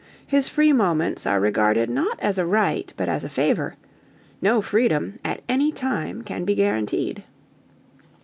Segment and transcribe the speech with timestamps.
[0.25, 3.75] His free moments are regarded not as a right but as a favour:
[4.41, 7.23] no freedom, at any time, can be guaranteed.